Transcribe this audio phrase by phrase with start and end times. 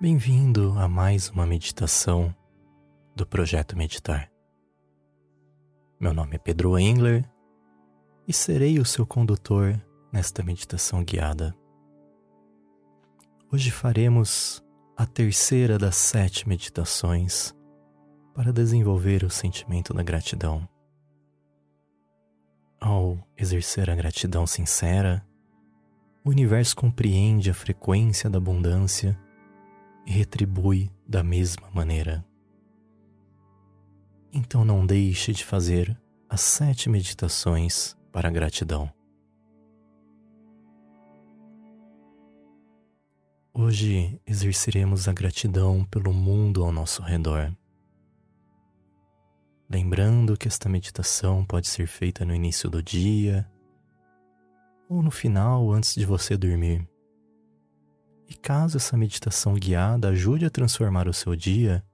[0.00, 2.34] Bem-vindo a mais uma meditação
[3.14, 4.32] do Projeto Meditar.
[6.00, 7.30] Meu nome é Pedro Engler
[8.26, 9.78] e serei o seu condutor
[10.10, 11.54] nesta meditação guiada.
[13.52, 14.64] Hoje faremos
[14.96, 17.54] a terceira das sete meditações
[18.34, 20.66] para desenvolver o sentimento da gratidão.
[22.80, 25.22] Ao exercer a gratidão sincera,
[26.24, 29.14] o universo compreende a frequência da abundância
[30.04, 32.24] retribui da mesma maneira.
[34.32, 35.98] Então não deixe de fazer
[36.28, 38.92] as sete meditações para a gratidão.
[43.52, 47.52] Hoje exerceremos a gratidão pelo mundo ao nosso redor.
[49.68, 53.48] Lembrando que esta meditação pode ser feita no início do dia
[54.88, 56.88] ou no final antes de você dormir.
[58.30, 61.84] E caso essa meditação guiada ajude a transformar o seu dia,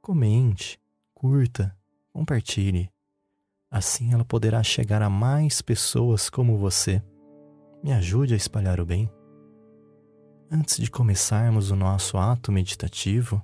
[0.00, 0.80] comente,
[1.12, 1.76] curta,
[2.12, 2.88] compartilhe.
[3.68, 7.02] Assim ela poderá chegar a mais pessoas como você.
[7.82, 9.10] Me ajude a espalhar o bem.
[10.48, 13.42] Antes de começarmos o nosso ato meditativo,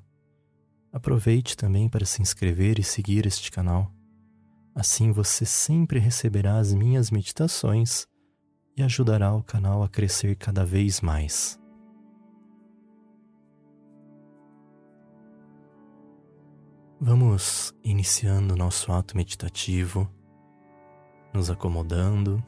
[0.93, 3.93] aproveite também para se inscrever e seguir este canal.
[4.73, 8.07] Assim você sempre receberá as minhas meditações
[8.77, 11.59] e ajudará o canal a crescer cada vez mais.
[17.07, 20.09] Vamos iniciando nosso ato meditativo,
[21.35, 22.43] nos acomodando.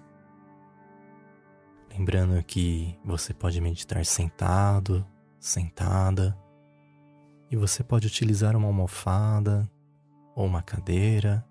[1.91, 5.07] Lembrando que você pode meditar sentado,
[5.39, 6.35] sentada,
[7.51, 9.71] e você pode utilizar uma almofada
[10.35, 11.47] ou uma cadeira,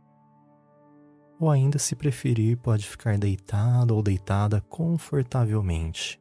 [1.40, 6.20] ou ainda, se preferir, pode ficar deitado ou deitada confortavelmente.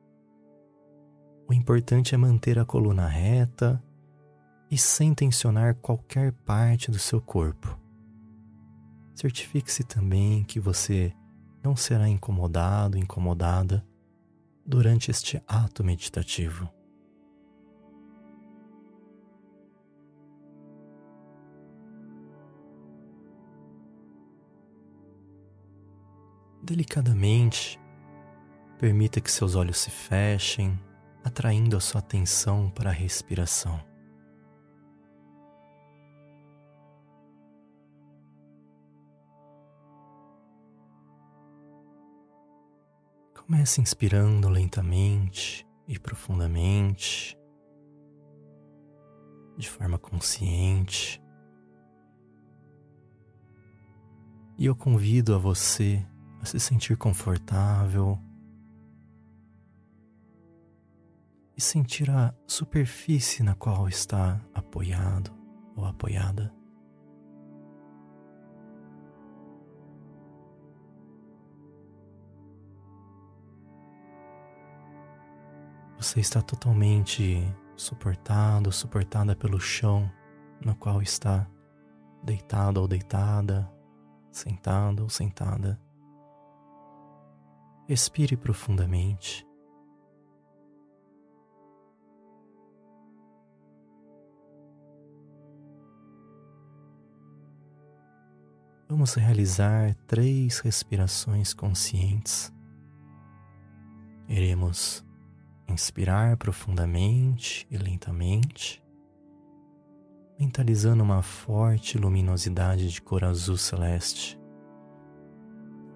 [1.49, 3.83] O importante é manter a coluna reta
[4.75, 7.79] e sem tensionar qualquer parte do seu corpo.
[9.15, 11.15] Certifique-se também que você
[11.63, 13.87] não será incomodado, incomodada
[14.67, 16.69] durante este ato meditativo.
[26.65, 27.79] Delicadamente,
[28.81, 30.77] permita que seus olhos se fechem,
[31.23, 33.94] atraindo a sua atenção para a respiração.
[43.47, 47.37] Comece inspirando lentamente e profundamente,
[49.59, 51.23] de forma consciente.
[54.57, 56.03] E eu convido a você
[56.41, 58.19] a se sentir confortável
[61.55, 65.31] e sentir a superfície na qual está apoiado
[65.77, 66.64] ou apoiada.
[76.05, 77.43] Você está totalmente
[77.75, 80.13] suportado, suportada pelo chão
[80.63, 81.49] no qual está
[82.23, 83.73] deitado ou deitada,
[84.31, 85.81] sentado ou sentada.
[87.89, 89.47] Respire profundamente.
[98.91, 102.53] Vamos realizar três respirações conscientes.
[104.29, 105.03] Iremos
[105.67, 108.85] Inspirar profundamente e lentamente,
[110.39, 114.39] mentalizando uma forte luminosidade de cor azul celeste.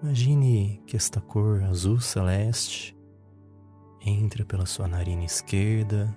[0.01, 2.97] Imagine que esta cor azul celeste
[4.01, 6.15] entra pela sua narina esquerda,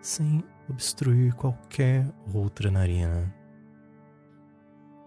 [0.00, 3.34] sem obstruir qualquer outra narina.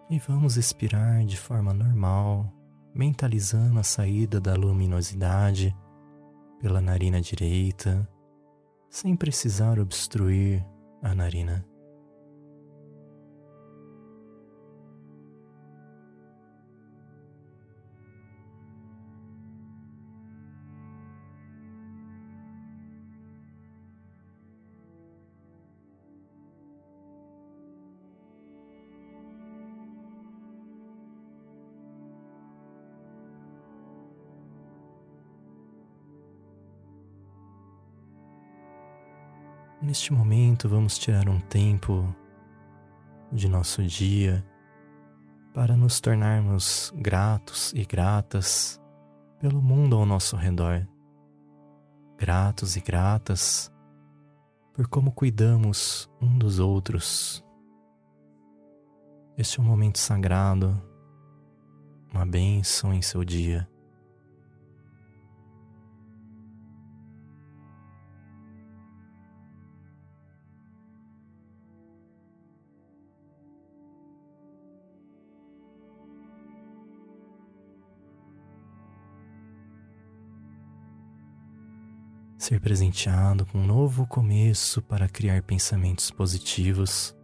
[0.09, 2.51] E vamos expirar de forma normal,
[2.93, 5.75] mentalizando a saída da luminosidade
[6.61, 8.07] pela narina direita,
[8.87, 10.63] sem precisar obstruir
[11.01, 11.65] a narina.
[39.81, 42.15] Neste momento, vamos tirar um tempo
[43.31, 44.45] de nosso dia
[45.55, 48.79] para nos tornarmos gratos e gratas
[49.39, 50.87] pelo mundo ao nosso redor.
[52.15, 53.71] Gratos e gratas
[54.71, 57.43] por como cuidamos um dos outros.
[59.35, 60.79] Este é um momento sagrado,
[62.13, 63.67] uma bênção em seu dia.
[82.41, 87.15] Ser presenteado com um novo começo para criar pensamentos positivos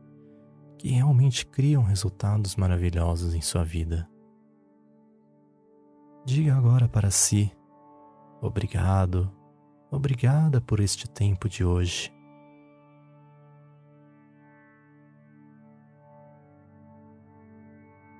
[0.78, 4.08] que realmente criam resultados maravilhosos em sua vida.
[6.24, 7.52] Diga agora para si:
[8.40, 9.32] obrigado,
[9.90, 12.14] obrigada por este tempo de hoje.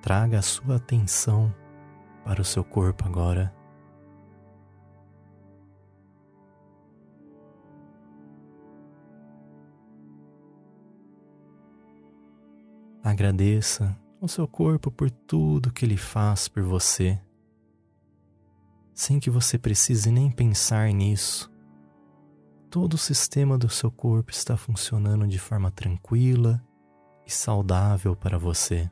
[0.02, 1.54] Traga a sua atenção
[2.24, 3.57] para o seu corpo agora.
[13.02, 17.20] Agradeça ao seu corpo por tudo que ele faz por você,
[18.92, 21.50] sem que você precise nem pensar nisso.
[22.68, 26.62] Todo o sistema do seu corpo está funcionando de forma tranquila
[27.24, 28.90] e saudável para você.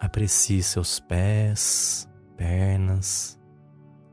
[0.00, 3.38] Aprecie seus pés, pernas,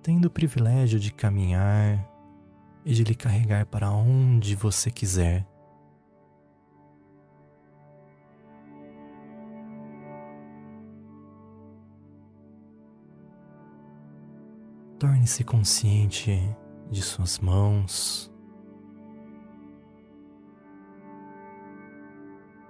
[0.02, 2.08] tendo o privilégio de caminhar
[2.86, 5.46] e de lhe carregar para onde você quiser.
[14.98, 16.38] Torne-se consciente
[16.90, 18.30] de suas mãos.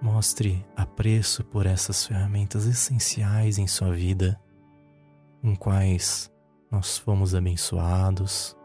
[0.02, 4.40] Mostre apreço por essas ferramentas essenciais em sua vida,
[5.42, 6.32] com quais
[6.72, 8.56] nós fomos abençoados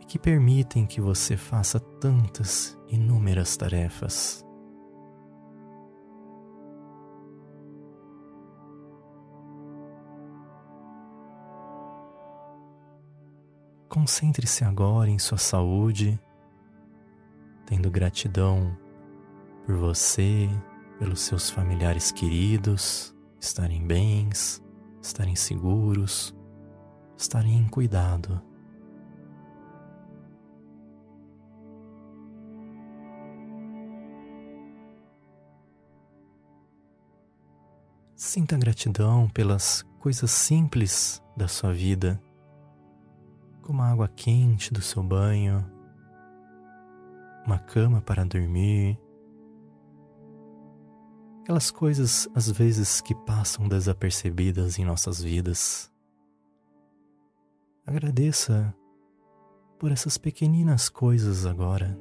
[0.00, 4.44] e que permitem que você faça tantas inúmeras tarefas.
[13.88, 16.20] Concentre-se agora em sua saúde,
[17.64, 18.76] tendo gratidão
[19.64, 20.48] por você,
[20.98, 23.14] pelos seus familiares queridos
[23.44, 24.62] estarem bens,
[25.02, 26.34] estarem seguros,
[27.16, 28.40] estarem em cuidado.
[38.16, 42.20] Sinta gratidão pelas coisas simples da sua vida,
[43.62, 45.64] como a água quente do seu banho,
[47.46, 48.98] uma cama para dormir,
[51.42, 55.93] aquelas coisas às vezes que passam desapercebidas em nossas vidas.
[57.86, 58.74] Agradeça
[59.78, 61.98] por essas pequeninas coisas agora.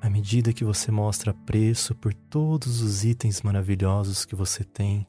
[0.00, 5.06] À medida que você mostra preço por todos os itens maravilhosos que você tem,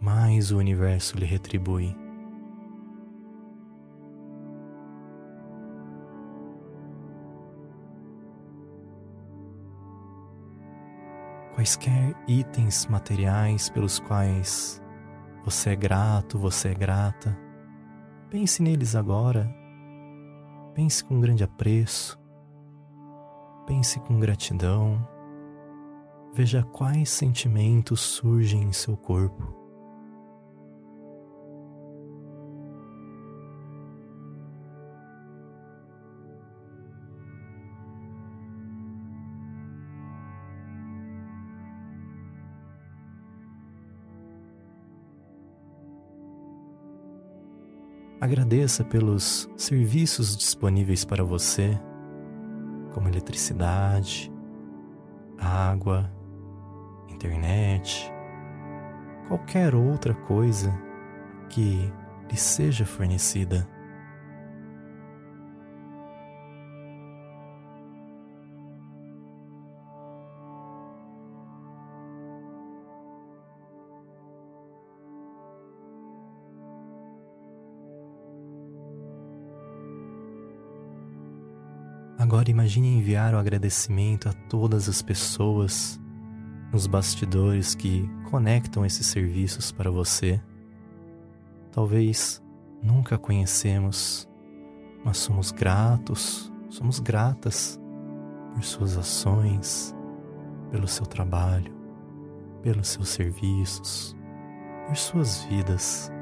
[0.00, 2.03] mais o universo lhe retribui.
[11.64, 14.82] Quaisquer itens materiais pelos quais
[15.42, 17.34] você é grato, você é grata.
[18.28, 19.50] Pense neles agora.
[20.74, 22.20] Pense com grande apreço.
[23.66, 25.08] Pense com gratidão.
[26.34, 29.63] Veja quais sentimentos surgem em seu corpo.
[48.24, 51.78] Agradeça pelos serviços disponíveis para você,
[52.94, 54.32] como eletricidade,
[55.38, 56.10] água,
[57.10, 58.10] internet,
[59.28, 60.72] qualquer outra coisa
[61.50, 61.92] que
[62.30, 63.68] lhe seja fornecida.
[82.44, 85.98] Agora imagine enviar o agradecimento a todas as pessoas
[86.70, 90.38] nos bastidores que conectam esses serviços para você.
[91.72, 92.42] Talvez
[92.82, 94.28] nunca conhecemos,
[95.02, 97.80] Nós somos gratos, somos gratas
[98.52, 99.94] por suas ações,
[100.70, 101.74] pelo seu trabalho,
[102.62, 104.14] pelos seus serviços,
[104.86, 106.12] por suas vidas.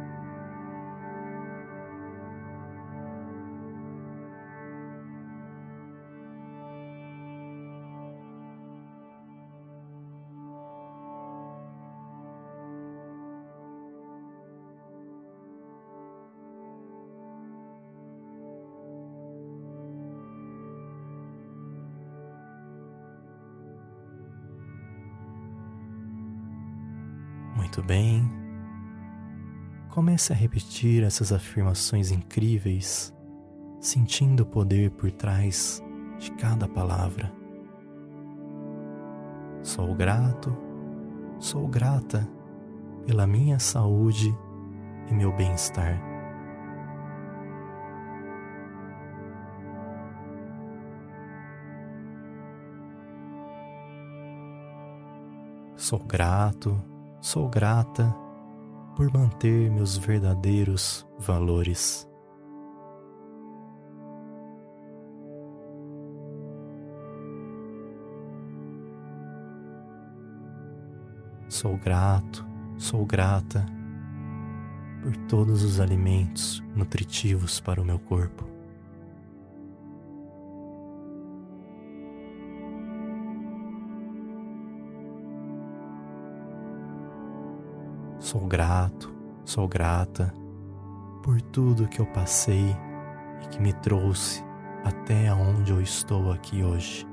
[27.73, 28.31] Muito bem.
[29.89, 33.15] Comece a repetir essas afirmações incríveis,
[33.81, 35.83] sentindo o poder por trás
[36.19, 37.33] de cada palavra.
[39.63, 40.55] Sou grato,
[41.39, 42.29] sou grata
[43.07, 44.37] pela minha saúde
[45.11, 45.99] e meu bem-estar.
[55.75, 56.92] Sou grato,
[57.23, 58.13] Sou grata
[58.97, 62.05] por manter meus verdadeiros valores.
[71.49, 72.45] Sou grato,
[72.77, 73.65] sou grata
[75.01, 78.52] por todos os alimentos nutritivos para o meu corpo.
[88.23, 89.13] Sou grato,
[89.45, 90.33] sou grata
[91.25, 92.71] por tudo que eu passei
[93.43, 94.45] e que me trouxe
[94.85, 97.05] até onde eu estou aqui hoje.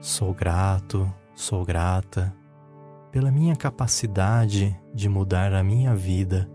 [0.00, 2.32] Sou grato, sou grata
[3.10, 6.48] pela minha capacidade de mudar a minha vida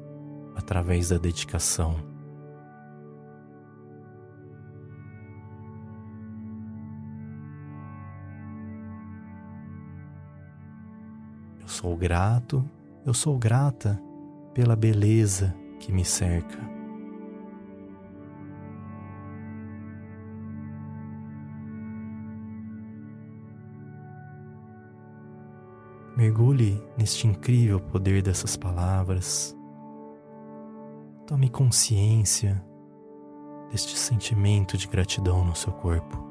[0.56, 2.17] através da dedicação.
[11.78, 12.68] Sou grato,
[13.06, 14.02] eu sou grata
[14.52, 16.58] pela beleza que me cerca.
[26.18, 29.56] Mergulhe neste incrível poder dessas palavras.
[31.28, 32.66] Tome consciência
[33.70, 36.27] deste sentimento de gratidão no seu corpo.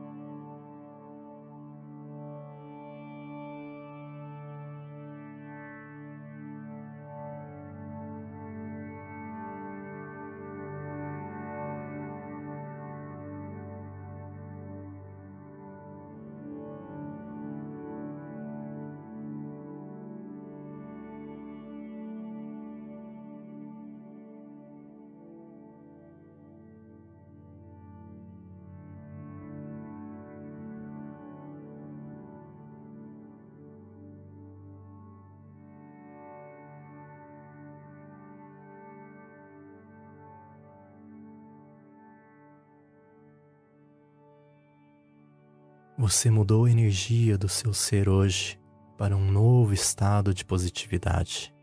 [45.99, 48.61] Você mudou a energia do seu ser hoje
[48.99, 51.55] para um novo estado de positividade.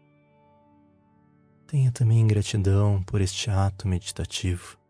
[1.67, 4.82] Tenha também gratidão por este ato meditativo.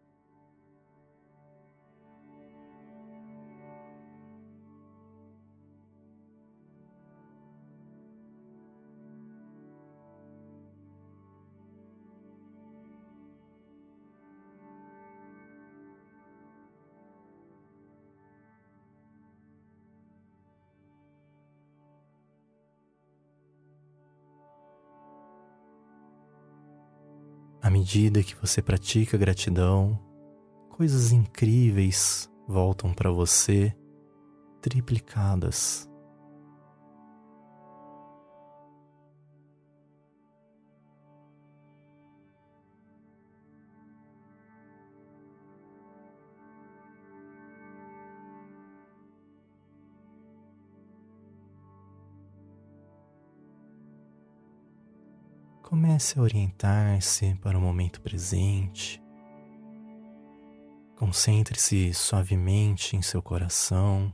[27.64, 29.98] À medida que você pratica gratidão,
[30.70, 33.74] coisas incríveis voltam para você
[34.62, 35.90] triplicadas.
[55.64, 59.02] Comece a orientar-se para o momento presente.
[60.96, 64.14] Concentre-se suavemente em seu coração.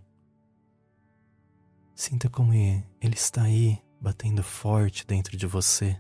[1.93, 5.99] Sinta como ele está aí batendo forte dentro de você.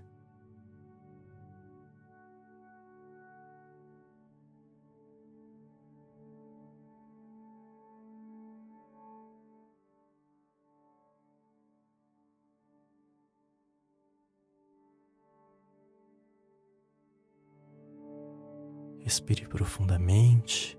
[19.09, 20.77] Respire profundamente,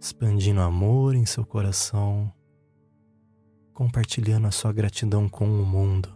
[0.00, 2.32] expandindo amor em seu coração,
[3.72, 6.12] compartilhando a sua gratidão com o mundo.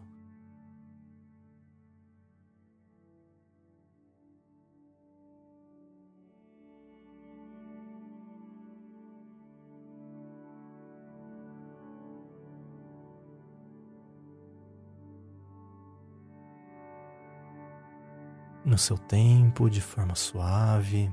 [18.70, 21.12] No seu tempo, de forma suave.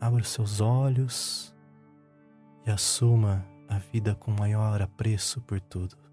[0.00, 1.54] Abra os seus olhos
[2.64, 6.05] e assuma a vida com maior apreço por tudo.